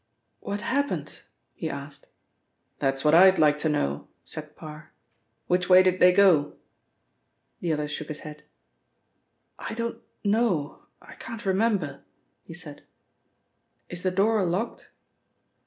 "What 0.39 0.61
happened?" 0.61 1.19
he 1.53 1.69
asked. 1.69 2.07
"That's 2.79 3.03
what 3.05 3.13
I'd 3.13 3.37
like 3.37 3.59
to 3.59 3.69
know," 3.69 4.07
said 4.25 4.55
Parr. 4.55 4.91
"Which 5.45 5.69
way 5.69 5.83
did 5.83 5.99
they 5.99 6.11
go?" 6.11 6.55
The 7.59 7.71
other 7.73 7.87
shook 7.87 8.07
his 8.07 8.21
head. 8.21 8.41
"I 9.59 9.75
don't 9.75 10.01
know, 10.23 10.81
I 11.03 11.13
can't 11.13 11.45
remember," 11.45 12.03
he 12.43 12.55
said. 12.55 12.81
"Is 13.89 14.01
the 14.01 14.09
door 14.09 14.43
locked?" 14.43 14.89